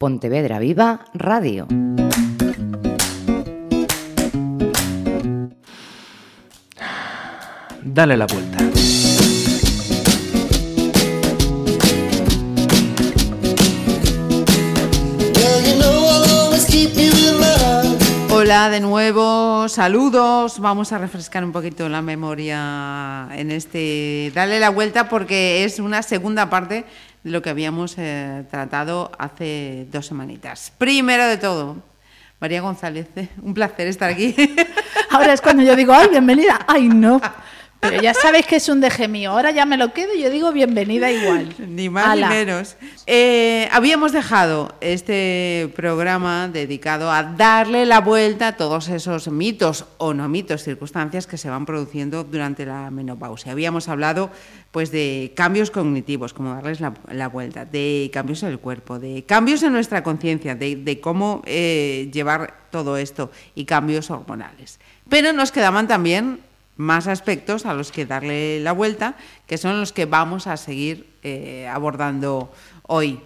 [0.00, 1.66] Pontevedra Viva Radio.
[7.82, 8.56] Dale la vuelta.
[18.32, 20.60] Hola de nuevo, saludos.
[20.60, 24.32] Vamos a refrescar un poquito la memoria en este.
[24.34, 26.86] Dale la vuelta porque es una segunda parte
[27.22, 30.72] de lo que habíamos eh, tratado hace dos semanitas.
[30.78, 31.76] Primero de todo,
[32.40, 34.34] María González, eh, un placer estar aquí.
[35.10, 36.64] Ahora es cuando yo digo, ay, bienvenida.
[36.66, 37.20] Ay, no.
[37.80, 39.30] Pero ya sabéis que es un deje mío.
[39.30, 41.54] Ahora ya me lo quedo y yo digo bienvenida igual.
[41.68, 42.76] Ni más ni menos.
[43.06, 50.12] Eh, habíamos dejado este programa dedicado a darle la vuelta a todos esos mitos o
[50.12, 53.52] no mitos, circunstancias que se van produciendo durante la menopausia.
[53.52, 54.30] Habíamos hablado
[54.72, 59.62] pues de cambios cognitivos, como darles la, vuelta, de cambios en el cuerpo, de cambios
[59.62, 64.78] en nuestra conciencia, de, cómo eh, llevar todo esto y cambios hormonales.
[65.08, 66.40] Pero nos quedaban también
[66.80, 69.14] más aspectos a los que darle la vuelta,
[69.46, 72.52] que son los que vamos a seguir eh, abordando
[72.86, 73.20] hoy.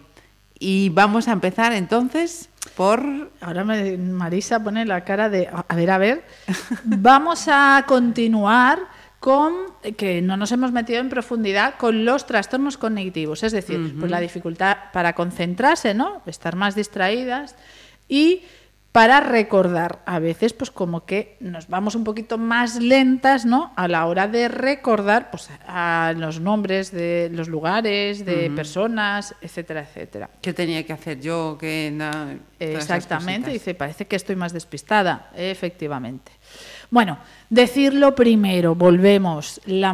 [0.58, 3.30] Y vamos a empezar entonces por...
[3.40, 5.48] Ahora me, Marisa pone la cara de...
[5.48, 6.24] A ver, a ver.
[6.84, 8.80] vamos a continuar
[9.20, 9.54] con
[9.96, 14.20] que no nos hemos metido en profundidad con los trastornos cognitivos, es decir, pues la
[14.20, 16.20] dificultad para concentrarse, ¿no?
[16.26, 17.54] Estar más distraídas
[18.06, 18.42] y
[18.94, 20.02] para recordar.
[20.06, 23.72] A veces, pues como que nos vamos un poquito más lentas, ¿no?
[23.74, 29.80] A la hora de recordar, pues a los nombres de los lugares, de personas, etcétera,
[29.80, 30.30] etcétera.
[30.40, 31.58] ¿Qué tenía que hacer yo?
[31.58, 31.90] que
[32.60, 36.30] Exactamente, dice, parece que estoy más despistada, efectivamente.
[36.88, 37.18] Bueno,
[37.50, 39.92] decirlo primero, volvemos, la,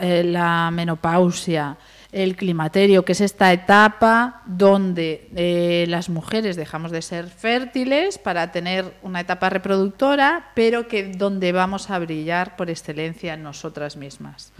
[0.00, 1.76] eh, la menopausia,
[2.10, 8.50] el climaterio, que es esta etapa donde eh, las mujeres dejamos de ser fértiles para
[8.50, 14.52] tener una etapa reproductora, pero que donde vamos a brillar por excelencia en nosotras mismas.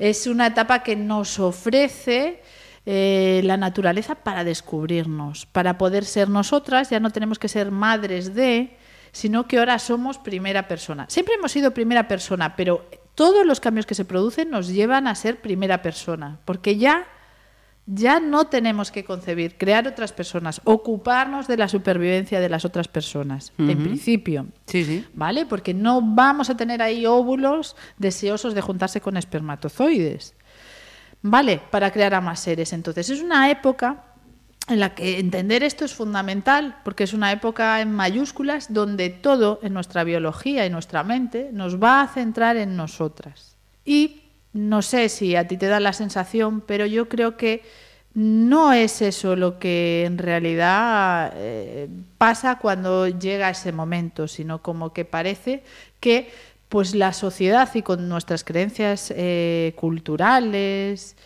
[0.00, 2.42] Es una etapa que nos ofrece
[2.84, 8.34] eh, la naturaleza para descubrirnos, para poder ser nosotras, ya no tenemos que ser madres
[8.34, 8.76] de,
[9.12, 11.06] sino que ahora somos primera persona.
[11.08, 12.84] Siempre hemos sido primera persona, pero
[13.14, 17.06] todos los cambios que se producen nos llevan a ser primera persona, porque ya
[17.86, 22.86] ya no tenemos que concebir, crear otras personas, ocuparnos de la supervivencia de las otras
[22.86, 24.46] personas, en principio.
[24.66, 25.04] Sí, sí.
[25.14, 25.46] ¿Vale?
[25.46, 30.34] Porque no vamos a tener ahí óvulos deseosos de juntarse con espermatozoides.
[31.22, 31.60] ¿Vale?
[31.70, 32.72] Para crear a más seres.
[32.72, 34.11] Entonces, es una época
[34.68, 39.58] en la que entender esto es fundamental, porque es una época en mayúsculas donde todo
[39.62, 43.56] en nuestra biología y nuestra mente nos va a centrar en nosotras.
[43.84, 47.62] Y no sé si a ti te da la sensación, pero yo creo que
[48.14, 54.92] no es eso lo que en realidad eh, pasa cuando llega ese momento, sino como
[54.92, 55.64] que parece
[55.98, 56.30] que
[56.68, 61.16] pues la sociedad y con nuestras creencias eh, culturales,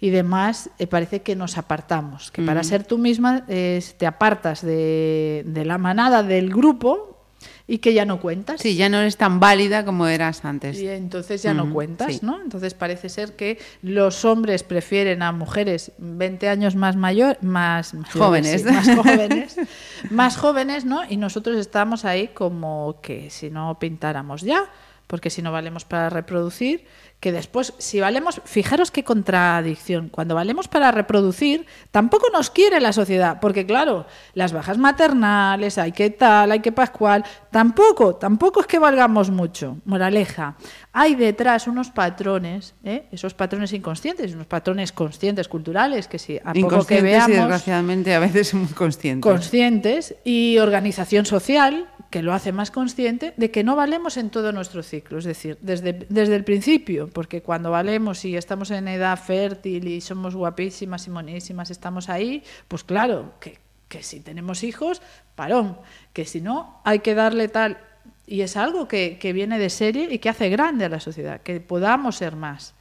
[0.00, 5.44] y demás, eh, parece que nos apartamos, que para ser tú misma te apartas de,
[5.64, 7.18] la manada del grupo
[7.66, 8.60] y que ya no cuentas.
[8.60, 10.78] Sí, ya no eres tan válida como eras antes.
[10.80, 12.40] Y entonces ya no cuentas, ¿no?
[12.40, 18.64] Entonces parece ser que los hombres prefieren a mujeres 20 años más mayor, más, jóvenes,
[18.64, 19.56] más jóvenes,
[20.10, 21.02] más jóvenes, ¿no?
[21.08, 24.64] Y nosotros estamos ahí como que si no pintáramos ya,
[25.08, 26.86] porque si no valemos para reproducir
[27.20, 32.92] que después, si valemos, fijaros qué contradicción, cuando valemos para reproducir, tampoco nos quiere la
[32.92, 38.68] sociedad, porque claro, las bajas maternales, hay que tal, hay que pascual, tampoco, tampoco es
[38.68, 39.78] que valgamos mucho.
[39.84, 40.56] Moraleja,
[40.92, 43.06] hay detrás unos patrones, ¿eh?
[43.10, 47.30] esos patrones inconscientes, unos patrones conscientes, culturales, que si a poco que veamos...
[47.30, 49.28] y desgraciadamente a veces muy conscientes.
[49.28, 54.52] Conscientes y organización social, que lo hace más consciente de que no valemos en todo
[54.52, 59.18] nuestro ciclo, es decir, desde, desde el principio, porque cuando valemos y estamos en edad
[59.18, 63.58] fértil y somos guapísimas y monísimas, estamos ahí, pues claro, que,
[64.02, 65.02] si tenemos hijos,
[65.34, 65.78] parón,
[66.12, 67.78] que si no, hay que darle tal...
[68.26, 71.60] Y es algo que, viene de serie y que hace grande a la sociedad, que
[71.60, 72.74] podamos ser más,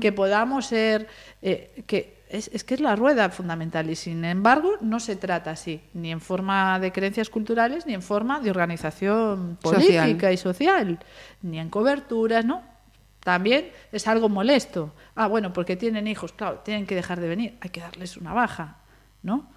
[0.00, 1.08] que podamos ser...
[1.42, 5.80] Eh, que, es, que es la rueda fundamental y sin embargo no se trata así,
[5.94, 10.98] ni en forma de creencias culturales, ni en forma de organización política y social,
[11.42, 12.62] ni en coberturas, ¿no?
[13.20, 14.94] También es algo molesto.
[15.14, 18.34] Ah, bueno, porque tienen hijos, claro, tienen que dejar de venir, hay que darles una
[18.34, 18.78] baja,
[19.22, 19.48] ¿no?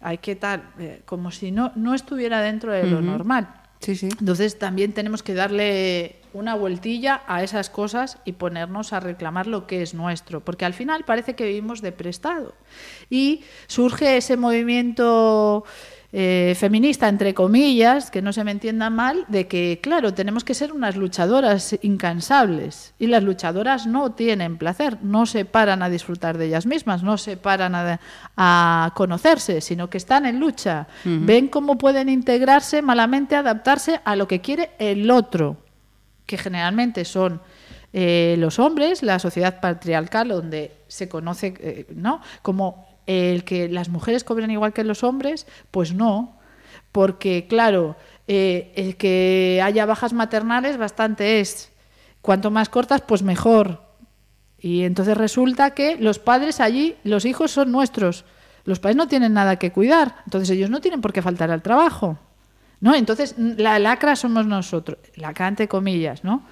[0.00, 3.54] Hay que tal, eh, como si no, no estuviera dentro de lo normal.
[3.80, 4.08] Sí, sí.
[4.18, 9.66] Entonces también tenemos que darle una vueltilla a esas cosas y ponernos a reclamar lo
[9.66, 12.54] que es nuestro, porque al final parece que vivimos de prestado.
[13.08, 15.64] Y surge ese movimiento
[16.12, 20.54] eh, feminista, entre comillas, que no se me entienda mal, de que, claro, tenemos que
[20.54, 22.94] ser unas luchadoras incansables.
[22.98, 27.16] Y las luchadoras no tienen placer, no se paran a disfrutar de ellas mismas, no
[27.16, 27.74] se paran
[28.36, 30.88] a, conocerse, sino que están en lucha.
[31.04, 35.58] Ven cómo pueden integrarse, malamente adaptarse a lo que quiere el otro,
[36.30, 37.40] que generalmente son
[37.92, 42.22] eh, los hombres, la sociedad patriarcal, donde se conoce eh, ¿no?
[42.42, 46.38] como el que las mujeres cobren igual que los hombres, pues no,
[46.92, 47.96] porque claro,
[48.28, 51.72] eh, el que haya bajas maternales bastante es.
[52.22, 53.82] Cuanto más cortas, pues mejor.
[54.56, 58.24] Y entonces resulta que los padres allí, los hijos son nuestros.
[58.62, 61.62] Los padres no tienen nada que cuidar, entonces ellos no tienen por qué faltar al
[61.62, 62.20] trabajo.
[62.80, 62.94] ¿No?
[62.94, 66.44] Entonces, la lacra somos nosotros, lacra entre comillas, ¿no?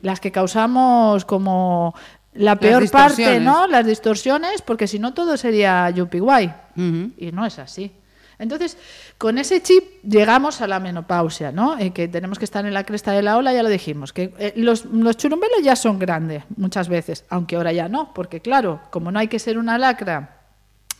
[0.00, 1.94] Las que causamos como
[2.32, 3.66] la peor parte, ¿no?
[3.66, 6.54] Las distorsiones, porque si no todo sería yuppie guay.
[6.76, 7.92] Y no es así.
[8.38, 8.76] Entonces,
[9.18, 11.78] con ese chip llegamos a la menopausia, ¿no?
[11.78, 14.12] Eh, que tenemos que estar en la cresta de la ola, ya lo dijimos.
[14.12, 18.40] Que eh, los, los churumbelos ya son grandes muchas veces, aunque ahora ya no, porque
[18.40, 20.40] claro, como no hay que ser una lacra,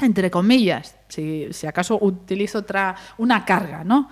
[0.00, 4.10] entre comillas, si, si acaso utilizo otra, una carga, ¿no?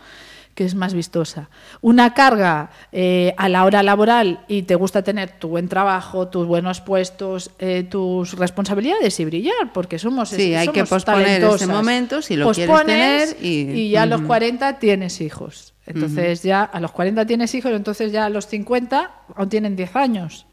[0.55, 1.49] Que es más vistosa.
[1.81, 6.47] Una carga eh, a la hora laboral y te gusta tener tu buen trabajo, tus
[6.47, 12.21] buenos puestos, eh, tus responsabilidades y brillar, porque somos Sí, hay que posponer ese momento
[12.21, 13.37] si lo quieres tener.
[13.41, 15.75] Y, ya a los 40 tienes hijos.
[15.87, 19.97] Entonces ya a los 40 tienes hijos, entonces ya a los 50 aún tienen 10
[19.97, 20.47] años.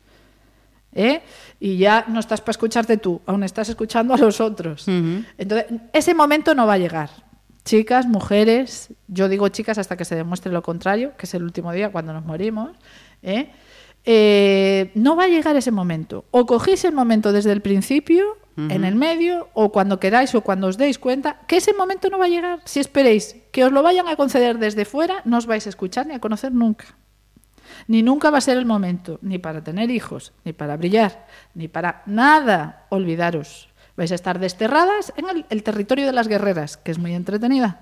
[0.94, 1.22] ¿eh?
[1.60, 4.88] Y ya no estás para escucharte tú, aún estás escuchando a los otros.
[4.88, 7.29] Entonces, ese momento no va a llegar
[7.66, 11.72] chicas, mujeres, yo digo chicas hasta que se demuestre lo contrario, que es el último
[11.72, 12.72] día cuando nos morimos,
[13.22, 13.52] ¿eh?
[14.06, 16.26] Eh, no va a llegar ese momento.
[16.32, 20.68] O cogéis el momento desde el principio, en el medio, o cuando queráis o cuando
[20.68, 22.60] os deis cuenta, que ese momento no va a llegar.
[22.66, 26.08] Si esperéis que os lo vayan a conceder desde fuera, no os vais a escuchar
[26.08, 26.98] ni a conocer nunca.
[27.88, 31.70] Ni nunca va a ser el momento, ni para tener hijos, ni para brillar, ni
[31.70, 32.86] para nada.
[32.90, 33.70] Olvidaros.
[34.00, 37.81] Vais a estar desterradas en el, territorio de las guerreras, que es muy entretenida.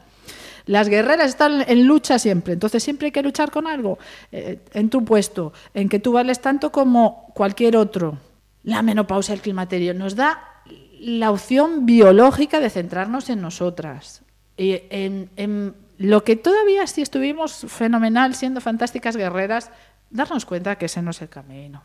[0.65, 3.99] Las guerreras están en lucha siempre, entonces siempre hay que luchar con algo,
[4.31, 8.17] eh, en tu puesto, en que tú vales tanto como cualquier otro.
[8.63, 10.63] La menopausia, el climaterio, nos da
[10.99, 14.23] la opción biológica de centrarnos en nosotras.
[14.57, 19.69] Y en, lo que todavía si estuvimos fenomenal, siendo fantásticas guerreras,
[20.09, 21.83] darnos cuenta que ese no es el camino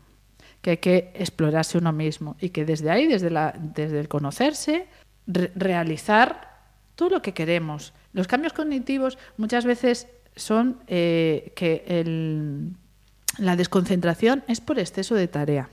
[0.63, 4.87] que hay que explorarse uno mismo y que desde ahí, desde, la, desde el conocerse,
[5.27, 6.53] realizar
[6.95, 7.93] todo lo que queremos.
[8.13, 10.07] Los cambios cognitivos muchas veces
[10.37, 11.83] son eh, que
[13.39, 15.67] la desconcentración es por exceso de tarea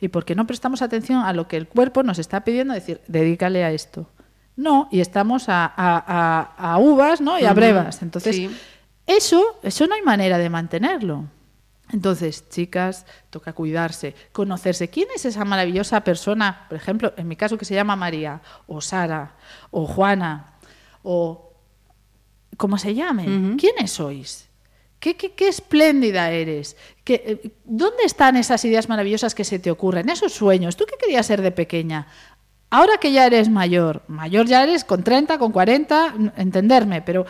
[0.00, 3.64] y porque no prestamos atención a lo que el cuerpo nos está pidiendo, decir, dedícale
[3.64, 4.08] a esto.
[4.56, 7.38] No, y estamos a, uvas ¿no?
[7.38, 8.00] y a brevas.
[8.00, 8.48] Entonces,
[9.06, 11.26] eso, eso no hay manera de mantenerlo.
[11.92, 14.88] Entonces, chicas, toca cuidarse, conocerse.
[14.88, 18.80] ¿Quién es esa maravillosa persona, por ejemplo, en mi caso que se llama María, o
[18.80, 19.36] Sara,
[19.70, 20.54] o Juana,
[21.02, 21.52] o
[22.56, 23.56] como se llame?
[23.56, 24.48] ¿Quiénes sois?
[25.00, 26.76] ¿Qué, qué, espléndida eres?
[27.04, 30.10] ¿Qué, eh, ¿Dónde están esas ideas maravillosas que se te ocurren?
[30.10, 30.76] Esos sueños.
[30.76, 32.06] ¿Tú qué querías ser de pequeña?
[32.72, 37.26] Ahora que ya eres mayor, mayor ya eres con 30, con 40, entenderme, pero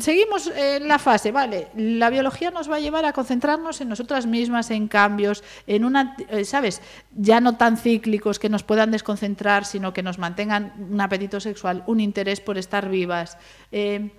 [0.00, 4.26] Seguimos en la fase, vale, la biología nos va a llevar a concentrarnos en nosotras
[4.26, 6.82] mismas, en cambios, en una, eh, ¿sabes?
[7.12, 11.84] Ya no tan cíclicos que nos puedan desconcentrar, sino que nos mantengan un apetito sexual,
[11.86, 13.38] un interés por estar vivas.
[13.70, 14.10] Eh,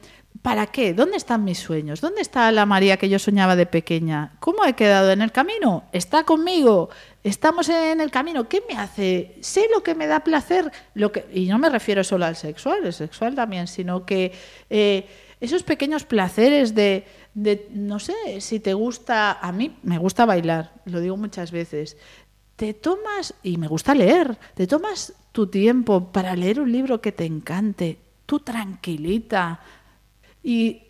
[0.42, 0.94] ¿Para qué?
[0.94, 2.00] ¿Dónde están mis sueños?
[2.00, 4.38] ¿Dónde está la María que yo soñaba de pequeña?
[4.40, 5.84] ¿Cómo he quedado en el camino?
[5.92, 6.90] ¿Está conmigo?
[7.24, 8.48] ¿Estamos en el camino?
[8.48, 9.36] ¿Qué me hace?
[9.42, 10.72] ¿Sé lo que me da placer?
[10.94, 14.32] Lo que, y no me refiero solo al sexual, el sexual también, sino que...
[14.70, 15.08] Eh,
[15.40, 17.06] esos pequeños placeres de,
[17.72, 21.98] no sé, si te gusta, a mí me gusta bailar, lo digo muchas veces,
[22.56, 27.12] te tomas, y me gusta leer, te tomas tu tiempo para leer un libro que
[27.12, 29.60] te encante, tú tranquilita,
[30.42, 30.84] y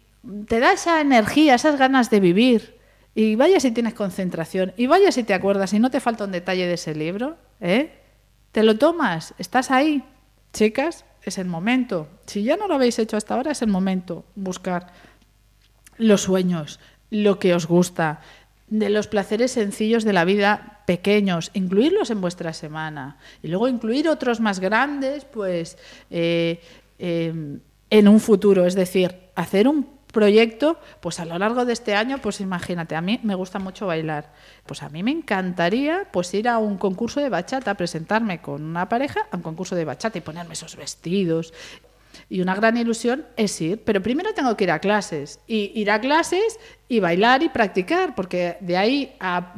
[0.47, 2.77] te da esa energía, esas ganas de vivir.
[3.15, 6.31] Y vaya si tienes concentración, y vaya si te acuerdas, y no te falta un
[6.31, 7.91] detalle de ese libro, ¿eh?
[8.51, 10.03] Te lo tomas, estás ahí.
[10.53, 12.07] Chicas, es el momento.
[12.25, 14.25] Si ya no lo habéis hecho hasta ahora, es el momento.
[14.35, 14.87] Buscar
[15.97, 16.79] los sueños,
[17.09, 18.21] lo que os gusta,
[18.67, 23.17] de los placeres sencillos de la vida pequeños, incluirlos en vuestra semana.
[23.41, 25.77] Y luego incluir otros más grandes, pues
[26.09, 26.61] eh,
[26.99, 28.65] em, en un futuro.
[28.65, 33.01] Es decir, hacer un proyecto, pues a lo largo de este año, pues imagínate, a
[33.01, 34.31] mí me gusta mucho bailar.
[34.65, 38.89] Pues a mí me encantaría pues ir a un concurso de bachata, presentarme con una
[38.89, 41.53] pareja a un concurso de bachata y ponerme esos vestidos
[42.29, 45.39] y una gran ilusión es ir, pero primero tengo que ir a clases.
[45.47, 49.53] Y ir a clases y bailar y practicar, porque de ahí a,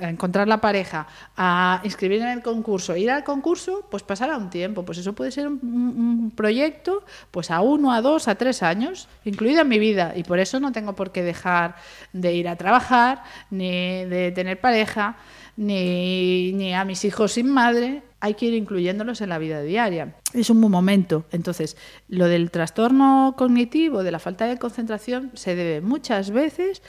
[0.00, 4.82] encontrar la pareja, a inscribirme en el concurso, ir al concurso, pues pasará un tiempo.
[4.82, 9.06] Pues eso puede ser un, un, proyecto pues a uno, a dos, a tres años,
[9.26, 10.14] incluida en mi vida.
[10.16, 11.76] Y por eso no tengo por qué dejar
[12.14, 15.16] de ir a trabajar, ni de tener pareja,
[15.56, 20.14] ni, ni a mis hijos sin madre hay que ir incluyéndolos en la vida diaria.
[20.32, 21.26] Es un buen momento.
[21.30, 21.76] Entonces,
[22.08, 26.80] lo del trastorno cognitivo, de la falta de concentración, se debe muchas veces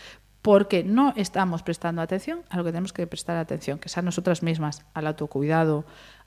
[0.41, 4.01] porque no estamos prestando atención a lo que tenemos que prestar atención, que es a
[4.01, 5.83] nosotras mismas, al autocuidado,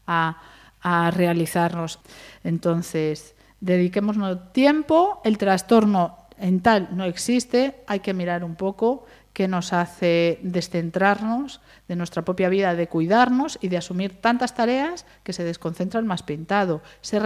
[0.07, 0.43] a,
[0.83, 2.01] a realizarnos.
[2.45, 9.07] Entonces, dediquémonos tiempo, el trastorno en tal no existe, hay que mirar un poco
[9.39, 15.07] que nos hace descentrarnos de nuestra propia vida, de cuidarnos y de asumir tantas tareas
[15.23, 16.83] que se desconcentra el más pintado.
[17.03, 17.21] Se,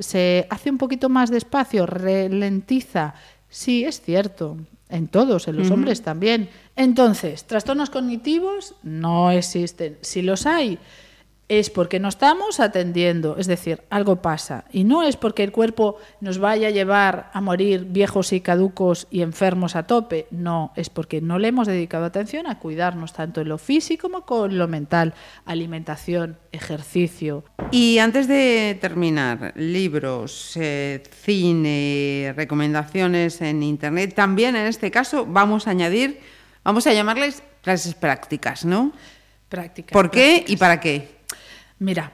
[0.00, 3.14] se hace un poquito más despacio, ralentiza.
[3.48, 4.56] Sí, es cierto,
[4.88, 6.48] en todos, en los hombres también.
[6.74, 9.96] Entonces, trastornos cognitivos no existen.
[10.00, 10.80] Si los hay,
[11.48, 14.64] es porque no estamos atendiendo, es decir, algo pasa.
[14.70, 19.06] Y no es porque el cuerpo nos vaya a llevar a morir viejos y caducos
[19.10, 23.40] y enfermos a tope, no, es porque no le hemos dedicado atención a cuidarnos tanto
[23.40, 25.12] en lo físico como con lo mental,
[25.44, 27.44] alimentación, ejercicio.
[27.70, 35.66] Y antes de terminar, libros, eh, cine, recomendaciones en Internet, también en este caso vamos
[35.66, 36.20] a añadir,
[36.62, 38.92] vamos a llamarles clases prácticas, ¿no?
[39.48, 39.92] Prácticas.
[39.92, 41.17] ¿Por qué y para qué?
[41.78, 42.12] Mira,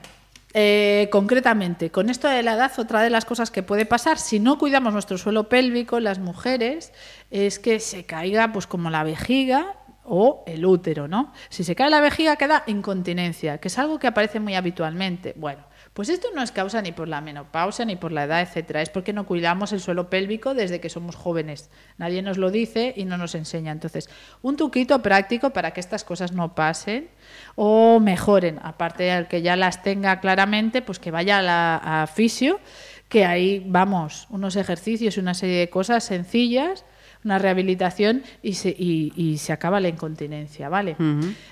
[0.53, 4.39] eh, concretamente, con esto de la edad, otra de las cosas que puede pasar si
[4.39, 6.93] no cuidamos nuestro suelo pélvico, las mujeres,
[7.29, 11.33] es que se caiga pues como la vejiga o el útero, ¿no?
[11.49, 15.33] Si se cae la vejiga queda incontinencia, que es algo que aparece muy habitualmente.
[15.35, 15.63] Bueno,
[15.95, 18.89] pues esto no es causa ni por la menopausia ni por la edad, etcétera, es
[18.89, 21.69] porque no cuidamos el suelo pélvico desde que somos jóvenes.
[21.97, 23.71] Nadie nos lo dice y no nos enseña.
[23.71, 24.09] Entonces,
[24.41, 27.07] un truquito práctico para que estas cosas no pasen
[27.55, 32.07] o mejoren, aparte de que ya las tenga claramente, pues que vaya a, la, a
[32.07, 32.59] fisio,
[33.07, 36.83] que ahí vamos, unos ejercicios y una serie de cosas sencillas
[37.23, 40.95] una rehabilitación y se, y, se acaba la incontinencia, ¿vale?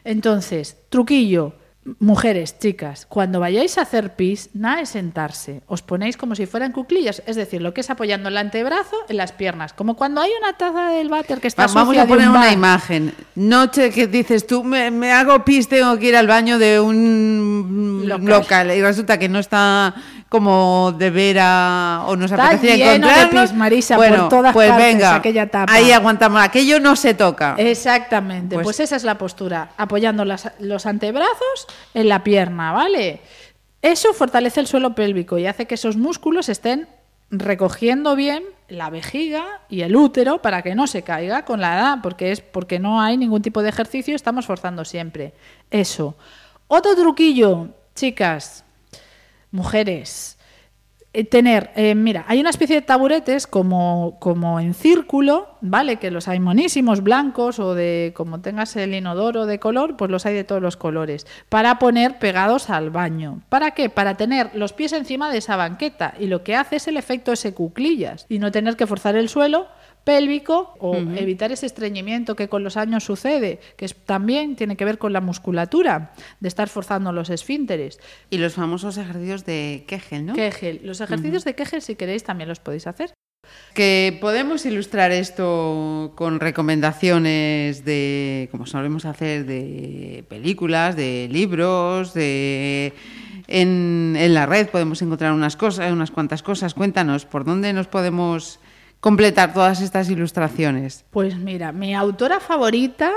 [0.03, 1.55] Entonces, truquillo,
[1.99, 5.63] Mujeres, chicas, cuando vayáis a hacer pis, nada de sentarse.
[5.67, 9.17] Os ponéis como si fueran cuclillas, es decir, lo que es apoyando el antebrazo en
[9.17, 12.53] las piernas, como cuando hay una taza del váter que está Vamos a poner una
[12.53, 13.13] imagen.
[13.35, 18.71] Noche que dices tú, me, hago pis, tengo que ir al baño de un local.
[18.71, 19.93] y resulta que no está
[20.29, 25.15] como de vera o nos está De pis, Marisa, bueno, por todas pues partes, venga,
[25.15, 25.71] aquella tapa.
[25.71, 26.41] ahí aguantamos.
[26.41, 27.55] Aquello no se toca.
[27.57, 33.22] Exactamente, pues, pues esa es la postura, apoyando los antebrazos en la pierna, ¿vale?
[33.82, 36.88] Eso fortalece el suelo pélvico y hace que esos músculos estén
[37.30, 41.98] recogiendo bien la vejiga y el útero para que no se caiga con la edad,
[42.01, 45.34] porque es porque no hay ningún tipo de ejercicio, estamos forzando siempre.
[45.72, 46.15] Eso.
[46.68, 48.63] Otro truquillo, chicas,
[49.51, 50.38] mujeres,
[51.29, 55.98] tener, eh, mira, hay una especie de taburetes como, como en círculo, ¿vale?
[55.98, 60.25] Que los hay monísimos, blancos o de como tengas el inodoro de color, pues los
[60.25, 63.41] hay de todos los colores, para poner pegados al baño.
[63.50, 63.91] ¿Para qué?
[63.91, 67.32] Para tener los pies encima de esa banqueta y lo que hace es el efecto
[67.32, 69.67] ese cuclillas y no tener que forzar el suelo
[70.03, 74.98] pélvico o evitar ese estreñimiento que con los años sucede, que también tiene que ver
[74.98, 78.00] con la musculatura, de estar forzando los esfínteres.
[78.29, 80.33] Y los famosos ejercicios de Kegel, ¿no?
[80.33, 80.81] Kegel.
[80.83, 83.13] Los ejercicios de Kegel, si queréis, también los podéis hacer.
[83.74, 92.93] Que podemos ilustrar esto con recomendaciones de, como solemos hacer, de películas, de libros, de...
[93.48, 96.74] En, en la red podemos encontrar unas cosas, unas cuantas cosas.
[96.74, 98.60] Cuéntanos, ¿por dónde nos podemos
[99.03, 101.03] completar todas estas ilustraciones?
[101.12, 103.12] Pues mira, mi autora favorita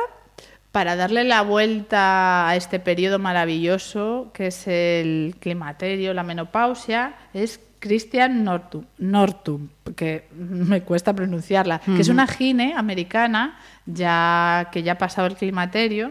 [0.72, 7.60] para darle la vuelta a este periodo maravilloso que es el climaterio, la menopausia, es
[7.78, 14.94] Christian Nortum, Nortum que me cuesta pronunciarla, que es una gine americana ya que ya
[14.94, 16.10] ha pasado el climaterio.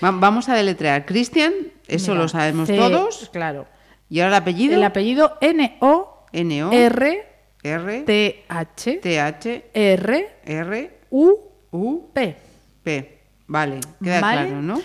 [0.00, 1.04] vamos a deletrear.
[1.04, 1.52] Christian,
[1.88, 3.28] eso lo sabemos todos.
[3.34, 3.66] Claro.
[4.08, 4.74] ¿Y ahora el apellido?
[4.76, 7.29] El apellido N-O-R
[7.62, 11.38] R T H T H R R U
[11.70, 12.36] U P
[12.82, 13.18] P.
[13.46, 14.80] Vale, queda claro, ¿no?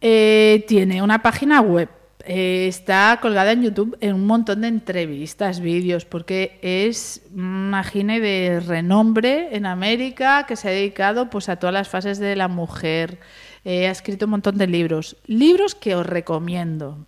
[0.00, 1.88] Eh, tiene una página web
[2.28, 8.18] eh, está colgada en YouTube en un montón de entrevistas, vídeos, porque es una gine
[8.18, 12.48] de renombre en América que se ha dedicado pues, a todas las fases de la
[12.48, 13.20] mujer.
[13.64, 15.16] Eh, ha escrito un montón de libros.
[15.26, 17.06] Libros que os recomiendo.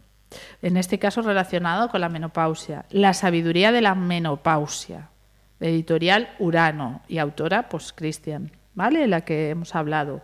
[0.63, 2.85] En este caso relacionado con la menopausia.
[2.91, 5.11] La sabiduría de la menopausia.
[5.61, 9.09] Editorial Urano y autora, pues Cristian, ¿vale?
[9.09, 10.23] La que hemos hablado.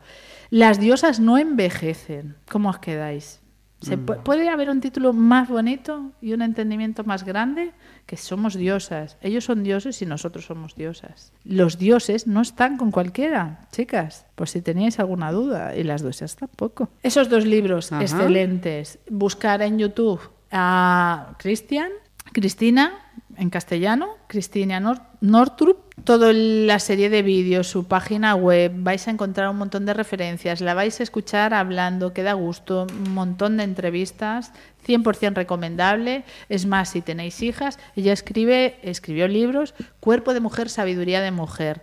[0.51, 2.37] Las diosas no envejecen.
[2.49, 3.41] ¿Cómo os quedáis?
[3.85, 4.07] ¿Se Mm.
[4.25, 7.73] ¿Puede haber un título más bonito y un entendimiento más grande?
[8.07, 9.17] Que somos diosas.
[9.21, 11.33] Ellos son dioses y nosotros somos diosas.
[11.45, 16.37] Los dioses no están con cualquiera, chicas, por si teníais alguna duda, y las diosas
[16.37, 16.89] tampoco.
[17.03, 18.03] Esos dos libros Ajá.
[18.03, 18.99] excelentes.
[19.11, 21.91] Buscar en YouTube a Cristian,
[22.33, 22.93] Cristina,
[23.37, 29.11] en castellano, Cristina Nor- Nortrup, toda la serie de vídeos, su página web, vais a
[29.11, 33.57] encontrar un montón de referencias, la vais a escuchar hablando, que da gusto, un montón
[33.57, 34.53] de entrevistas,
[34.87, 36.25] 100% recomendable.
[36.51, 41.83] Es más, si tenéis hijas, ella escribe, escribió libros, Cuerpo de Mujer, Sabiduría de Mujer.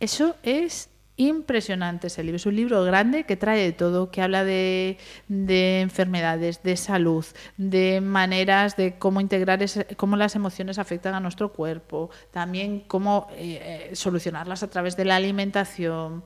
[0.00, 0.89] Eso es
[1.20, 2.36] impresionante ese libro.
[2.36, 4.96] Es un libro grande que trae de todo, que habla de,
[5.28, 7.24] de enfermedades, de salud,
[7.56, 13.28] de maneras de cómo integrar, ese- cómo las emociones afectan a nuestro cuerpo, también cómo
[13.36, 16.24] eh, eh, solucionarlas a través de la alimentación.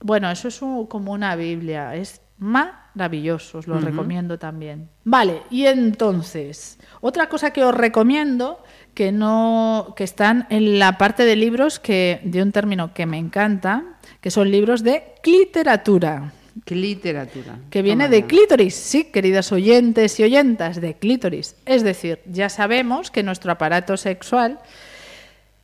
[0.00, 4.88] Bueno, eso es un- como una Biblia, es maravilloso, os lo recomiendo también.
[5.04, 8.62] Vale, y entonces, otra cosa que os recomiendo,
[8.94, 13.18] que no, que están en la parte de libros que, de un término que me
[13.18, 13.84] encanta,
[14.20, 16.32] que son libros de literatura,
[16.64, 17.58] ¿Qué literatura?
[17.70, 18.26] que viene Toma de ya.
[18.26, 21.56] clítoris, sí, queridas oyentes y oyentas, de clítoris.
[21.66, 24.60] Es decir, ya sabemos que nuestro aparato sexual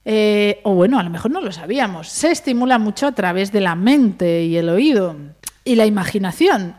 [0.04, 3.60] eh, o bueno, a lo mejor no lo sabíamos, se estimula mucho a través de
[3.60, 5.16] la mente y el oído
[5.64, 6.76] y la imaginación.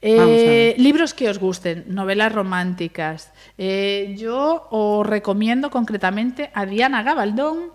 [0.00, 3.32] Eh, libros que os gusten, novelas románticas.
[3.56, 7.70] Eh, yo os recomiendo concretamente a Diana Gabaldón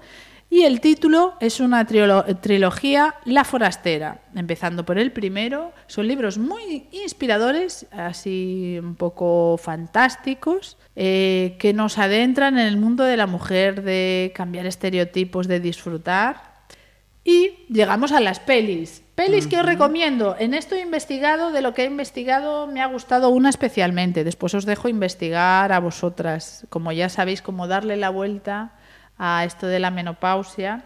[0.50, 5.74] y el título es una trilogía La Forastera, empezando por el primero.
[5.88, 13.04] Son libros muy inspiradores, así un poco fantásticos, eh, que nos adentran en el mundo
[13.04, 16.56] de la mujer, de cambiar estereotipos, de disfrutar.
[17.26, 19.04] Y llegamos a las pelis.
[19.16, 20.38] Pelis que os recomiendo.
[20.40, 24.24] En esto he investigado, de lo que he investigado me ha gustado una especialmente.
[24.24, 26.66] Después os dejo investigar a vosotras.
[26.70, 28.77] Como ya sabéis cómo darle la vuelta
[29.18, 30.86] a esto de la menopausia,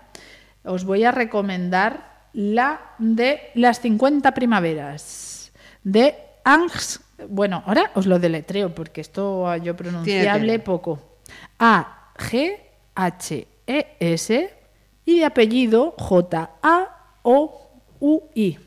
[0.64, 5.52] os voy a recomendar la de las 50 primaveras
[5.84, 7.02] de Angs.
[7.28, 11.18] Bueno, ahora os lo deletreo porque esto yo pronunciable poco.
[11.60, 12.58] A G
[12.96, 14.54] H E S
[15.06, 18.58] y de apellido J A O U I.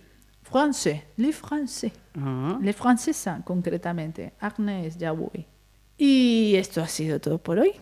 [0.43, 1.93] Français, les français.
[2.17, 2.59] Ah.
[2.63, 4.35] Les francesa, concretamente.
[4.39, 5.47] Agnes Yaboui.
[5.99, 7.73] Y esto ha sido todo por hoy.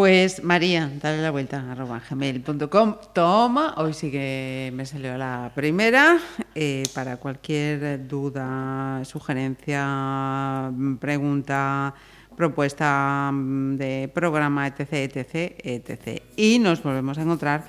[0.00, 2.96] Pues María, dale la vuelta arroba gmail.com.
[3.12, 6.18] Toma, hoy sí que me salió la primera.
[6.54, 11.92] Eh, para cualquier duda, sugerencia, pregunta,
[12.34, 16.22] propuesta mm, de programa, etc, etc, etc.
[16.34, 17.64] Y nos volvemos a encontrar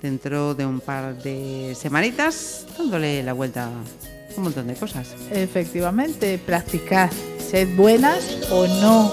[0.00, 5.16] dentro de un par de semanitas dándole la vuelta a un montón de cosas.
[5.32, 7.10] Efectivamente, practicad.
[7.40, 9.12] Sed buenas o no.